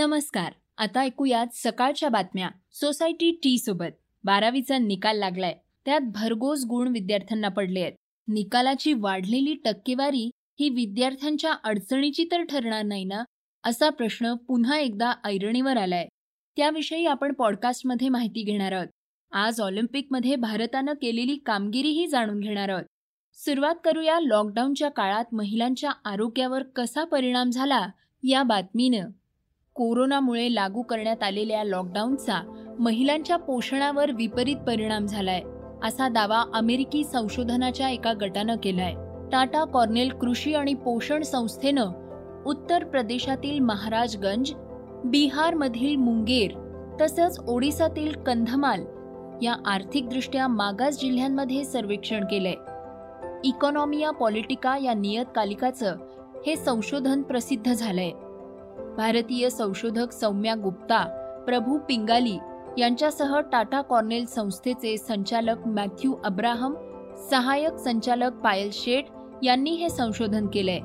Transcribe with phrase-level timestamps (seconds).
[0.00, 0.52] नमस्कार.
[0.78, 2.48] आता ऐकूयात सकाळच्या बातम्या.
[2.72, 4.00] सोसायटी टी सोबत.
[4.24, 5.54] बारावीचा निकाल लागलाय.
[5.84, 7.92] त्यात भरघोस गुण विद्यार्थ्यांना पडले आहेत.
[8.28, 10.30] निकालाची वाढलेली टक्केवारी
[10.60, 13.24] ही विद्यार्थ्यांच्या अडचणीची तर ठरणार नाही ना?
[13.64, 16.08] असा प्रश्न पुन्हा एकदा ऐरणीवर आलाय.
[16.56, 18.88] त्याविषयी आपण पॉडकास्टमध्ये माहिती घेणार आहोत.
[19.32, 22.84] आज ऑलिम्पिकमध्ये भारतानं केलेली कामगिरीही जाणून घेणार आहोत.
[23.34, 27.88] सुरुवात करूया लॉकडाऊनच्या काळात महिलांच्या आरोग्यावर कसा परिणाम झाला
[28.22, 29.08] या बातमीनं.
[29.80, 35.40] कोरोनामुळे लागू करण्यात आलेल्या लॉकडाऊनचा महिलांच्या पोषणावर विपरीत परिणाम झालाय
[35.84, 38.94] असा दावा अमेरिकी संशोधनाच्या एका गटानं केलाय.
[39.32, 41.86] टाटा कॉर्नेल कृषी आणि पोषण संस्थेनं
[42.46, 44.52] उत्तर प्रदेशातील महाराजगंज
[45.04, 46.50] बिहारमधील मुंगेर
[47.00, 48.84] तसंच ओडिसातील कंधमाल
[49.42, 52.54] या आर्थिकदृष्ट्या मागास जिल्ह्यांमध्ये सर्वेक्षण केलंय.
[53.44, 55.96] इकॉनॉमिया पॉलिटिका या नियतकालिकाचं
[56.46, 58.10] हे संशोधन प्रसिद्ध झालंय.
[58.96, 61.04] भारतीय संशोधक सौम्या गुप्ता
[61.46, 62.38] प्रभू पिंगाली
[62.78, 66.74] यांच्यासह टाटा कॉर्नेल संस्थेचे संचालक मॅथ्यू अब्राहम
[67.30, 69.06] सहाय्यक संचालक पायल शेठ
[69.42, 70.80] यांनी हे संशोधन केलंय.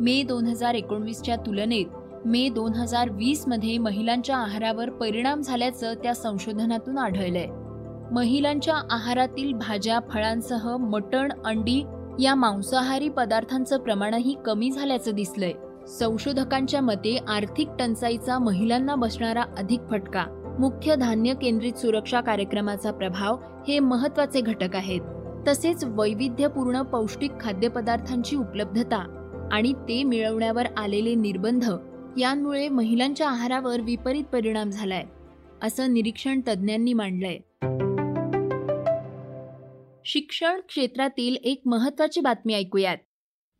[0.00, 1.86] मे दोन हजार एकोणवीसच्या तुलनेत
[2.24, 7.46] मे दोन हजार वीसमध्ये महिलांच्या आहारावर परिणाम झाल्याचं त्या संशोधनातून आढळलंय.
[8.12, 11.84] महिलांच्या आहारातील भाज्या फळांसह मटण अंडी
[12.20, 15.52] या मांसाहारी पदार्थांचं प्रमाणही कमी झाल्याचं दिसलंय.
[15.88, 23.36] संशोधकांच्या मते आर्थिक टंचाईचा महिलांना बसणारा अधिक फटका मुख्य धान्य केंद्रित सुरक्षा कार्यक्रमाचा प्रभाव
[23.68, 25.00] हे महत्त्वाचे घटक आहेत.
[25.48, 31.70] तसेच वैविध्यपूर्ण पौष्टिक खाद्यपदार्थांची उपलब्धता आणि ते मिळवण्यावर आलेले निर्बंध
[32.18, 35.04] यांमुळे महिलांच्या आहारावर विपरीत परिणाम झालाय
[35.62, 37.38] असं निरीक्षण तज्ज्ञांनी मांडलंय.
[40.04, 42.96] शिक्षण क्षेत्रातील एक महत्वाची बातमी ऐकूयात.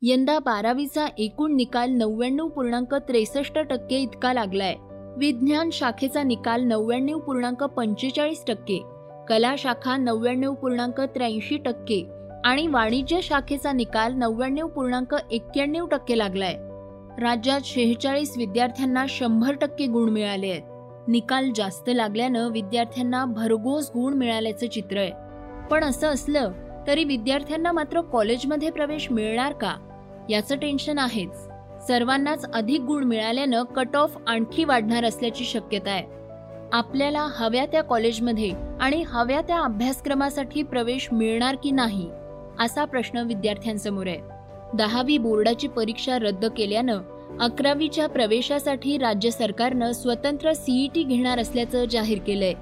[0.06, 4.74] यंदा बारावीचा एकूण निकाल नव्याण्णव पूर्णांक त्रेसष्ट टक्के इतका लागलाय.
[5.16, 8.82] विज्ञान शाखेचा निकाल नव्याण्णव पूर्णांक पंचेचाळीस टक्के
[9.28, 12.06] कला शाखा नव्याण्णव पूर्णांक त्र्याऐंशी टक्के
[12.44, 16.54] आणि वाणिज्य शाखेचा निकाल नव्याण्णव पूर्णांक एक्क्याण्णव टक्के लागलाय.
[17.22, 20.62] राज्यात शेहेचाळीस विद्यार्थ्यांना शंभर टक्के गुण मिळाले आहेत.
[21.08, 25.10] निकाल जास्त लागल्यानं विद्यार्थ्यांना भरघोस गुण मिळाल्याचं चित्र आहे.
[25.70, 26.52] पण असं असलं
[26.86, 29.74] तरी विद्यार्थ्यांना मात्र कॉलेजमध्ये प्रवेश मिळणार का?
[30.30, 31.48] याचं टेन्शन आहेच.
[31.86, 36.02] सर्वांनाच अधिक गुण मिळाल्यानं कट ऑफ आणखी वाढणार असल्याची शक्यता आहे.
[36.72, 42.10] आपल्याला हव्या त्या कॉलेजमध्ये आणि हव्या त्या अभ्यासक्रमासाठी प्रवेश मिळणार की नाही
[42.60, 44.18] असा प्रश्न विद्यार्थ्यांसमोर आहे.
[44.74, 46.98] दहावी बोर्डाची परीक्षा रद्द केल्यानं
[47.40, 52.52] अकरावीच्या प्रवेशासाठी राज्य सरकारनं स्वतंत्र सीईटी घेणार असल्याचं जाहीर केलंय.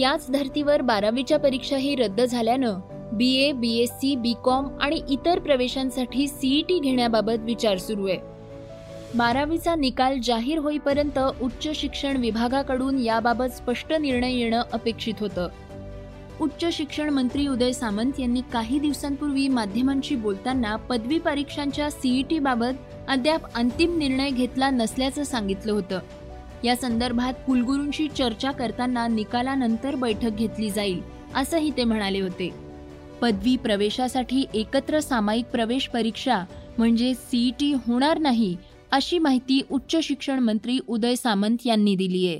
[0.00, 2.78] याच धर्तीवर बारावीच्या परीक्षाही रद्द झाल्यानं
[3.12, 8.18] B A B S C B com आणि इतर प्रवेशांसाठी सीईटी घेण्याबाबत विचार सुरू आहे.
[9.14, 15.48] बारावीचा निकाल जाहीर होईपर्यंत उच्च शिक्षण विभागाकडून याबाबत स्पष्ट निर्णय येणं अपेक्षित होतं.
[16.40, 23.40] उच्च शिक्षण मंत्री उदय सामंत यांनी काही दिवसांपूर्वी माध्यमांशी बोलताना पदवी परीक्षांच्या सीईटी बाबत अद्याप
[23.54, 25.98] अंतिम निर्णय घेतला नसल्याचं सांगितलं होतं.
[26.64, 31.02] या संदर्भात कुलगुरूंशी चर्चा करताना निकालानंतर बैठक घेतली जाईल
[31.34, 32.63] असंही ते म्हणाले होते.
[33.24, 36.44] पदवी प्रवेशासाठी एकत्र सामायिक प्रवेश परीक्षा
[36.78, 38.56] म्हणजे सीईटी होणार नाही
[38.92, 42.36] अशी माहिती उच्च शिक्षण मंत्री उदय सामंत यांनी दिली आहे.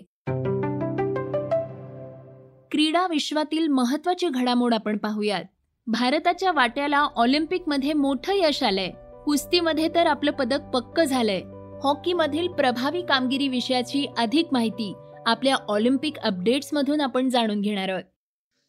[2.71, 5.45] क्रीडा विश्वातील महत्वाची घडामोड आपण पाहूयात.
[5.87, 8.91] भारताच्या वाट्याला ऑलिम्पिकमध्ये मोठं यश आलंय.
[9.25, 11.43] कुस्तीमध्ये तर आपलं पदक पक्क झालंय.
[11.83, 14.95] हॉकीमधील प्रभावी कामगिरी विषयाची अधिक माहिती
[15.27, 18.05] आपल्या ऑलिम्पिक अपडेट्स मधून आपण जाणून घेणार आहोत.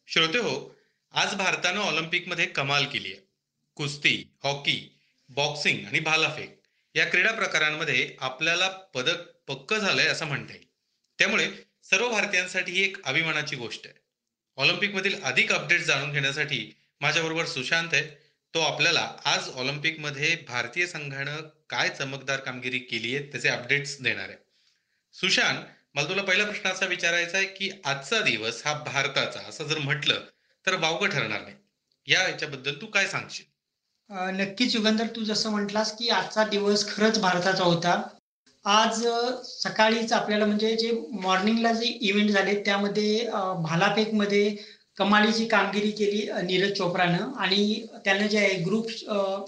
[0.08, 0.75] श्रोते हो
[1.16, 3.22] आज भारतानं ऑलिम्पिकमध्ये कमाल केली आहे.
[3.76, 5.00] कुस्ती हॉकी
[5.30, 6.58] बॉक्सिंग आणि भालाफेक
[6.96, 10.66] या क्रीडा प्रकारांमध्ये आपल्याला पदक पक्क झालंय असं म्हणता येईल.
[11.20, 11.48] त्यामुळे
[11.84, 13.96] सर्व भारतीयांसाठी ही एक अभिमानाची गोष्ट आहे.
[14.58, 18.04] ऑलिम्पिकमधील अधिक अपडेट जाणून घेण्यासाठी माझ्याबरोबर सुशांत आहे.
[18.54, 24.38] तो आपल्याला आज ऑलिम्पिकमध्ये भारतीय संघानं काय चमकदार कामगिरी केली आहे त्याचे अपडेट्स देणार आहे.
[25.14, 25.64] सुशांत
[25.96, 30.26] मला तुला पहिला प्रश्न असा विचारायचा आहे की आजचा दिवस हा भारताचा असं जर म्हटलं
[30.66, 31.56] तर वावगं ठरणार नाही.
[32.08, 33.46] या याच्याबद्दल तू काय सांगशील?
[34.40, 38.02] नक्कीच युगंधर तू जसं म्हटलास की आजचा दिवस खरंच भारताचा होता.
[38.66, 39.02] आज
[39.46, 40.92] सकाळीच आपल्याला म्हणजे जे
[41.24, 43.28] मॉर्निंगला जे इव्हेंट झाले त्यामध्ये
[43.64, 44.56] भालाफेकमध्ये
[44.98, 47.32] कमालीची कामगिरी केली नीरज चोप्रानं.
[47.38, 48.88] आणि त्यानं जे आहे ग्रुप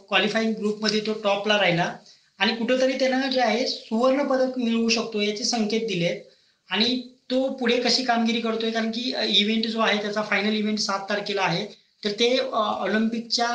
[0.08, 1.94] क्वालिफाईंग ग्रुपमध्ये तो टॉपला राहिला.
[2.40, 6.22] आणि कुठंतरी त्यानं जे आहे सुवर्ण पदक मिळवू शकतो याचे संकेत दिलेत.
[6.70, 8.72] आणि तो पुढे कशी कामगिरी करतोय?
[8.72, 9.02] कारण की
[9.40, 11.66] इव्हेंट जो आहे त्याचा फायनल इव्हेंट सात तारखेला आहे.
[12.04, 13.48] तर ते ऑलिम्पिकच्या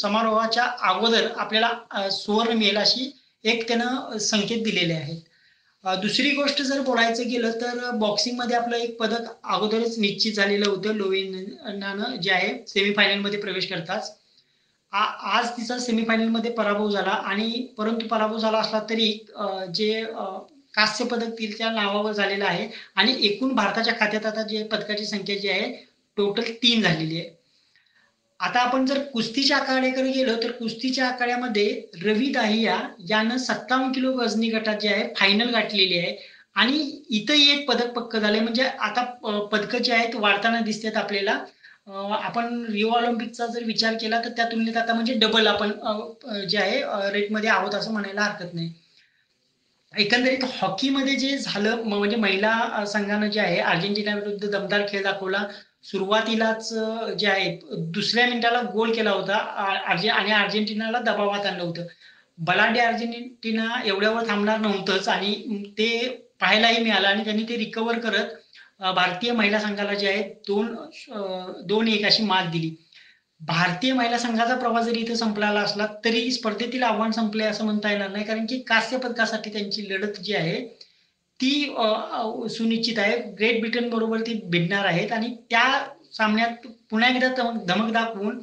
[0.00, 3.10] समारोहाच्या अगोदर आपल्याला सुवर्ण मिळेल अशी
[3.44, 5.20] एक त्यानं संकेत दिलेले आहेत.
[5.84, 10.94] दुसरी गोष्ट जर बोलायचं गेलं तर बॉक्सिंगमध्ये आपलं एक पदक अगोदरच निश्चित झालेलं होतं.
[10.94, 14.12] लोविनानं जे आहे सेमीफायनलमध्ये प्रवेश करताच.
[14.92, 19.12] आज तिचा सेमीफायनलमध्ये पराभव झाला आणि परंतु पराभव झाला असला तरी
[19.74, 20.02] जे
[20.74, 22.68] कांस्य पदक तिच्या नावावर झालेलं आहे.
[22.96, 25.70] आणि एकूण भारताच्या खात्यात आता जे पदकाची संख्या जी आहे
[26.16, 27.28] टोटल तीन झालेली आहे.
[28.40, 31.64] आता आपण जर कुस्तीच्या आखाड्याकडे गेलो तर कुस्तीच्या आखाड्यामध्ये
[32.04, 32.78] रवी दाहिया
[33.08, 36.16] यानं सत्तावन्न किलो वजनी गटात जे आहे फायनल गाठलेली आहे.
[36.56, 36.78] आणि
[37.10, 38.40] इथंही एक पदक पक्क झालंय.
[38.40, 39.02] म्हणजे आता
[39.52, 41.38] पदकं जे आहेत वाढताना दिसतात आपल्याला.
[41.88, 45.70] आपण रिओ ऑलिम्पिकचा जर विचार केला तर त्या तुलनेत आता म्हणजे डबल आपण
[46.48, 48.72] जे आहे रेटमध्ये आहोत असं म्हणायला हरकत नाही.
[49.94, 55.44] एकंदरीत हॉकीमध्ये जे झालं म्हणजे महिला संघानं जे आहे अर्जेंटिना विरुद्ध दमदार खेळ दाखवला.
[55.84, 56.68] सुरुवातीलाच
[57.18, 57.50] जे आहे
[57.90, 59.36] दुसऱ्या मिनिटाला गोल केला होता.
[60.10, 61.86] आणि अर्जेंटिनाला दबावात आणलं होतं.
[62.38, 65.34] बलाढ्य अर्जेंटिना एवढ्यावर थांबणार नव्हतंच आणि
[65.78, 65.88] ते
[66.40, 68.36] पाहायलाही मिळालं आणि त्यांनी ते रिकवर करत
[68.94, 70.74] भारतीय महिला संघाला जे आहे दोन
[71.66, 72.74] दोन एक अशी मात दिली.
[73.40, 78.10] भारतीय महिला संघाचा प्रवास जरी इथं संपलेला असला तरी स्पर्धेतील आव्हान संपले असं म्हणता येणार
[78.10, 78.24] नाही.
[78.24, 80.60] कारण की कास्य पदकासाठी त्यांची लढत जी आहे
[81.40, 81.50] ती
[82.56, 83.16] सुनिश्चित आहे.
[83.38, 85.64] ग्रेट ब्रिटन बरोबर ती भिडणार आहेत आणि त्या
[86.12, 87.28] सामन्यात पुन्हा एकदा
[87.66, 88.40] धमक दाखवून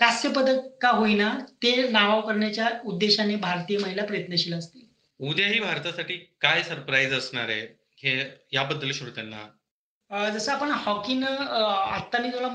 [0.00, 1.28] कास्य पदक का होईना
[1.62, 4.82] ते नावाव करण्याच्या उद्देशाने भारतीय महिला प्रयत्नशील असतील.
[5.20, 7.60] उद्याही भारतासाठी काय सरप्राईज असणार आहे
[8.02, 8.18] हे
[8.52, 10.28] याबद्दल श्रोत्यांना?
[10.30, 12.48] जसं आपण हॉकीनं आता मी तुला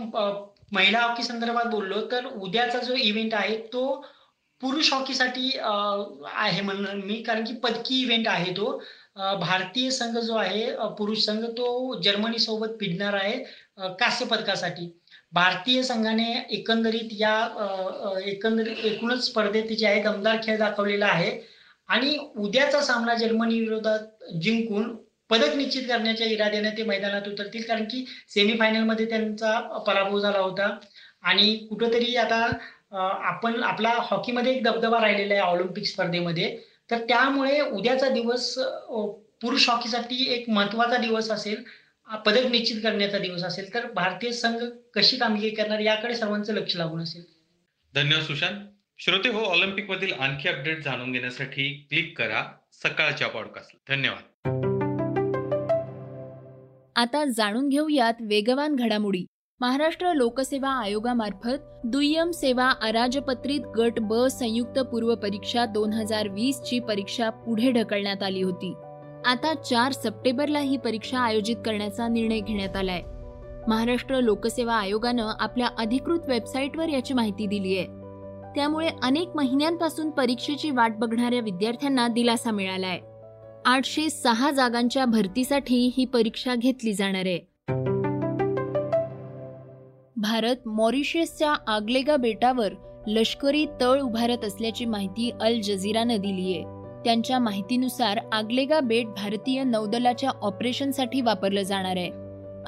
[0.71, 3.85] महिला हॉकी संदर्भात बोललो तर उद्याचा जो इव्हेंट आहे तो
[4.61, 8.81] पुरुष हॉकीसाठी आहे म्हणून मी कारण की पदकी इव्हेंट आहे तो.
[9.39, 10.65] भारतीय संघ जो आहे
[10.97, 13.37] पुरुष संघ तो जर्मनी सोबत भिडणार आहे
[13.99, 14.87] कास्य पदकासाठी.
[15.33, 17.33] भारतीय संघाने एकंदरीत या
[18.25, 21.31] एकंदरीत एकूणच स्पर्धेत जे आहे दमदार खेळ दाखवलेला आहे.
[21.89, 24.95] आणि उद्याचा सामना जर्मनी विरोधात जिंकून
[25.31, 27.63] पदक निश्चित करण्याच्या इराद्याने ते मैदानात उतरतील.
[27.67, 30.77] कारण की सेमीफायनलमध्ये त्यांचा पराभव झाला होता.
[31.21, 32.49] आणि कुठंतरी आता
[33.27, 36.57] आपण आपला हॉकीमध्ये एक दबदबा राहिलेला आहे ऑलिम्पिक स्पर्धेमध्ये.
[36.91, 38.57] तर त्यामुळे उद्याचा दिवस
[39.41, 41.63] पुरुष हॉकीसाठी एक महत्त्वाचा दिवस असेल.
[42.25, 43.73] पदक निश्चित करण्याचा दिवस असेल.
[43.73, 44.63] तर भारतीय संघ
[44.93, 47.23] कशी कामगिरी करणार याकडे सर्वांचं लक्ष लागून असेल.
[47.95, 48.59] धन्यवाद सुशांत.
[48.99, 52.43] श्रोते हो ऑलिम्पिक मधील आणखी अपडेट जाणून घेण्यासाठी क्लिक करा.
[52.73, 54.30] सकाळच्या पॉडकास्ट धन्यवाद.
[56.95, 59.25] आता जाणून घेऊयात वेगवान घडामोडी.
[59.59, 66.79] महाराष्ट्र लोकसेवा आयोगामार्फत दुय्यम सेवा अराजपत्रित गट ब संयुक्त पूर्व परीक्षा दोन हजार वीस ची
[66.79, 68.73] परीक्षा पुढे ढकलण्यात आली होती.
[69.25, 73.01] आता चार सप्टेंबरला ही परीक्षा आयोजित करण्याचा निर्णय घेण्यात आलाय.
[73.67, 77.85] महाराष्ट्र लोकसेवा आयोगानं आपल्या अधिकृत वेबसाईटवर याची माहिती दिली आहे.
[78.55, 82.99] त्यामुळे अनेक महिन्यांपासून परीक्षेची वाट बघणाऱ्या विद्यार्थ्यांना दिलासा मिळालाय.
[83.65, 87.39] आठशे सहा जागांच्या भरतीसाठी ही परीक्षा घेतली जाणार आहे.
[90.15, 92.73] भारत मॉरिशसच्या आगलेगा बेटावर
[93.07, 96.63] लष्करी तळ उभारत असल्याची माहिती अल जझीरानं दिली आहे.
[97.05, 102.11] त्यांच्या माहितीनुसार आगलेगा बेट भारतीय नौदलाच्या ऑपरेशनसाठी वापरलं जाणार आहे.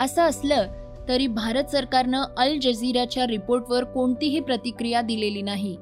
[0.03, 0.67] असं असलं
[1.07, 5.77] तरी भारत सरकारनं अल जझीराच्या रिपोर्टवर कोणतीही प्रतिक्रिया दिलेली नाही.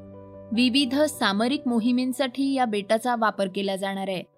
[0.54, 4.31] विविध सामरिक मोहिमेंसाठी या बेटाचा वापर केला जाणार आहे.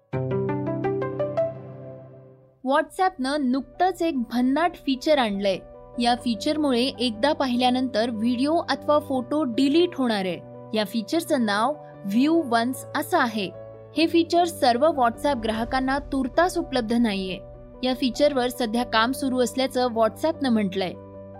[2.66, 5.58] व्हॉट्सॲपनं नुकतंच एक भन्नाट फीचर आणलंय.
[6.02, 10.40] या फीचरमुळे एकदा पाहिल्यानंतर व्हिडिओ अथवा फोटो डिलीट होणार आहे.
[10.76, 11.72] या फीचरचं नाव
[12.04, 13.50] व्ह्यू वन्स असं आहे.
[13.96, 17.38] हे फीचर सर्व व्हॉट्सअप ग्राहकांना तुर्तास उपलब्ध नाहीये.
[17.82, 20.92] या फीचरवर सध्या काम सुरू असल्याचं व्हॉट्सअपनं म्हटलंय.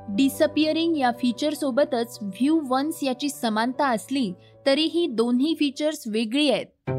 [0.08, 4.32] डिसअपिअरिंग या फीचर सोबतच व्ह्यू वन्स याची समानता असली
[4.66, 6.90] तरीही दोन्ही फीचर्स वेगळी आहेत.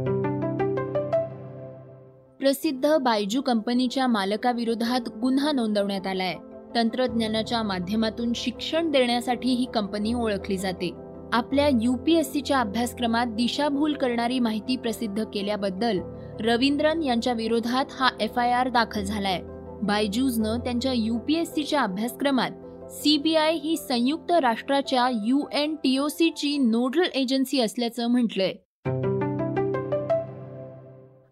[2.46, 6.36] प्रसिद्ध बायजू कंपनीच्या मालकाविरोधात गुन्हा नोंदवण्यात आलाय.
[6.76, 10.92] तंत्रज्ञानाच्या माध्यमातून शिक्षण देण्यासाठी ही कंपनी ओळखली जाते.
[11.34, 16.00] आपल्या युपीएससीच्या अभ्यासक्रमात दिशाभूल करणारी माहिती प्रसिद्ध केल्याबद्दल
[16.40, 19.42] रवींद्रन यांच्या विरोधात हा एफ आय आर दाखल झालाय.
[19.84, 22.52] बायजूजनं त्यांच्या युपीएससीच्या अभ्यासक्रमात
[22.92, 28.54] सीबीआय ही संयुक्त राष्ट्राच्या यू एन टी ओ सीची नोडल एजन्सी असल्याचं म्हटलंय.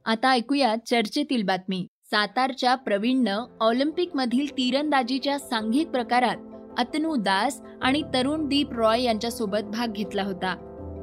[0.05, 1.88] आता ऐकूया चर्चेतील बातमी.
[2.05, 6.36] सातारच्या प्रवीणनं ऑलिम्पिकमधील तीरंदाजीच्या सांघिक प्रकारात
[6.77, 10.55] अतनू दास आणि तरुण दीप रॉय यांच्यासोबत भाग घेतला होता.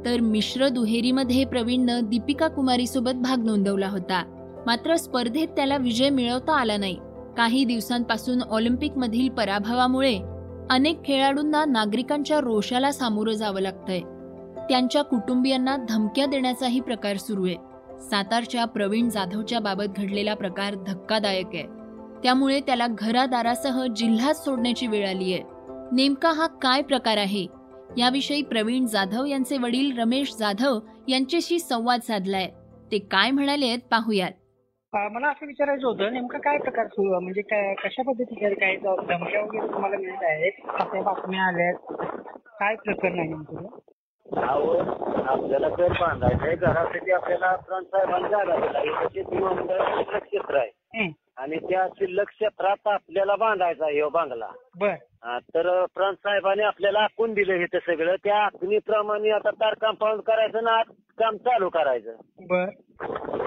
[0.05, 4.25] तर मिश्र दुहेरीमध्ये प्रवीणनं दीपिका कुमारी सोबत भाग नोंदवला होता.
[4.67, 6.99] मात्र स्पर्धेत त्याला विजय मिळवता आला नाही.
[7.37, 10.21] काही दिवसांपासून ऑलिम्पिकमधील पराभवामुळे
[10.71, 14.01] अनेक खेळाडूंना नागरिकांच्या रोषाला सामोरं जावं लागतंय.
[14.69, 17.70] त्यांच्या कुटुंबियांना धमक्या देण्याचाही प्रकार सुरू आहे.
[18.01, 21.63] सातारच्या प्रवीण जाधवच्या बाबत घडलेला प्रकार धक्कादायक आहे.
[22.23, 25.43] त्यामुळे त्याला घरादारासह जिल्हाच सोडण्याची वेळ आली आहे.
[25.93, 27.47] नेमका हा काय प्रकार आहे?
[27.99, 30.79] याविषयी प्रवीण जाधव यांचे वडील रमेश जाधव
[31.09, 32.47] यांच्याशी संवाद साधलाय.
[32.93, 34.31] ते काय म्हणाले पाहूयात.
[34.93, 39.73] मला असं विचारायचं होतं नेमकं काय प्रकार सुरू म्हणजे काय कशा पद्धतीचे काय धमक्या वगैरे
[39.73, 40.53] तुम्हाला मिळत आहेत?
[41.05, 41.73] बातम्या आल्या
[42.61, 43.67] काय प्रकरण आहे
[44.37, 46.55] आपल्याला घर बांधायचंय.
[46.57, 50.71] घरासाठी आपल्याला फ्रंट साहेबांनी जागा दिला मंडळ क्षेत्र आहे.
[51.37, 54.49] आणि त्या शिल्लक क्षेत्रात आपल्याला बांधायचा आहे बांगला.
[54.81, 54.95] बर.
[55.25, 58.15] हा, तर फ्रंट साहेबांनी आपल्याला आखून दिलं हे सगळं.
[58.25, 60.85] त्या आखणीप्रमाणे आता तार कंपाऊंड करायचं ना आत
[61.19, 62.13] काम चालू करायचं.
[62.41, 62.67] बर.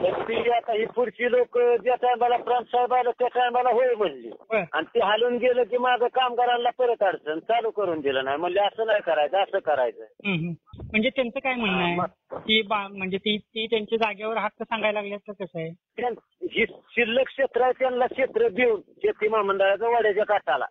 [0.03, 4.29] तर ती आता ही पुढची लोक ज्या टायमाला फ्रंट साहेब आलं त्या टायमाला होय म्हणली.
[4.29, 4.61] बर.
[4.73, 8.37] आणि ते हालून गेलं की माझं कामगारांना परत अडचण चालू करून दिलं नाही.
[8.37, 10.03] म्हणले असं नाही करायचं असं करायचं.
[10.03, 10.53] हम्म, हम्म.
[10.93, 11.95] म्हणजे त्यांचं काय म्हणणं आहे?
[12.37, 15.69] की म्हणजे ती ती त्यांच्या जागेवर हक्क सांगायला लागल्यात का कसं आहे?
[16.51, 20.65] ही शिल्लक क्षेत्र आहे त्यांना क्षेत्र देऊन शेती महामंडळाच्या वाड्याच्या काठाला.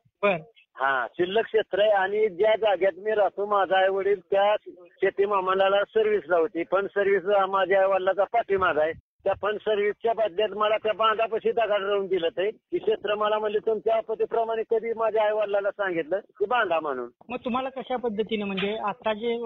[0.76, 4.56] हा शिल्लक क्षेत्र आहे आणि ज्या जागेत मी राहतो माझा आई वडील त्या
[5.02, 6.62] शेती महामंडळाला सर्व्हिसला होती.
[6.62, 8.92] पण सर्व्हिस माझ्या आई वडिलाचा पाठीमाग आहे.
[9.24, 12.50] त्या फंड सर्व्हिसच्या बदल्यात मला त्या बांधापाशी दगड राहून दिलं ते.
[12.50, 17.08] की क्षेत्र मला म्हणले तुमच्या आपत्तीप्रमाणे कधी माझ्या आई वडिलाला सांगितलं की बांधा म्हणून.
[17.28, 19.36] मग तुम्हाला कशा पद्धतीने म्हणजे आता जे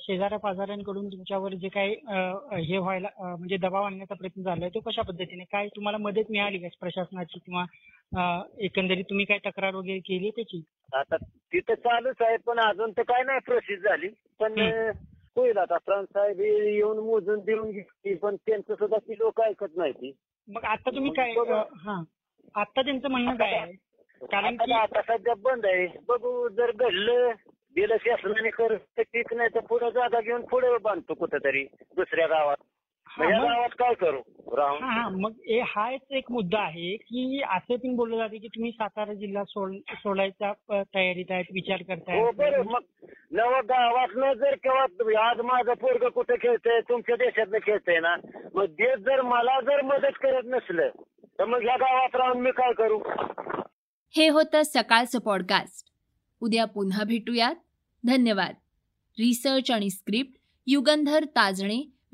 [0.00, 1.94] शेजाऱ्या पाजाऱ्यांकडून तुमच्यावर जे काही
[2.64, 6.68] हे व्हायला म्हणजे दबाव आणण्याचा प्रयत्न झालाय तो कशा पद्धतीने काय तुम्हाला मदत मिळाली का
[6.80, 7.64] प्रशासनाची किंवा
[8.60, 10.62] एकंदरीत तुम्ही काय तक्रार वगैरे केली त्याची?
[10.94, 11.16] आता
[11.52, 14.08] तिथं चालूच आहे पण अजून तर काय नाही प्रोसेस झाली.
[14.40, 14.60] पण
[15.36, 19.92] होईल आता फ्रान्स साहेब येऊन मोजून देऊन घेतली पण त्यांचं सुद्धा ती लोक ऐकत नाही
[19.92, 20.12] ती
[20.48, 21.32] मग आता तुम्ही काय
[21.76, 22.02] हा
[22.54, 23.72] आता त्यांचं म्हणणं काय आहे
[24.26, 27.30] कारण की आता आता सध्या बंद आहे बघू जर घडलं
[27.76, 31.64] दिलं शासनाने कर तर ठीक नाही तर पुढे जागा घेऊन पुढे बांधतो कुठेतरी
[31.96, 32.56] दुसऱ्या गावात
[33.18, 33.30] मग?
[33.30, 34.20] या गावात काय करू?
[34.56, 38.48] राहून हा हा मग हे हाच एक मुद्दा आहे की असे पण बोललं जाते की
[38.48, 42.82] तुम्ही सातारा जिल्हा सोड सोडायच्या अं, तयारीत आहेत विचार हो करताय बरं मग
[43.32, 48.14] नव गावातनं जर केव्हा आज माझं पोरग कुठे खेळतंय तुमच्या देशातनं खेळतंय ना
[48.54, 50.88] मग देश जर मला जर मदत करत नसलं
[51.38, 52.98] तर मग ह्या गावात राहून मी काय करू?
[54.14, 55.86] हे होतं सकाळचं पॉडकास्ट
[56.42, 57.54] उद्या पुन्हा भेटूयात.
[58.04, 58.54] धन्यवाद.
[59.18, 61.95] रिसर्च आणि स्क्रिप्ट युगंधर ताजणे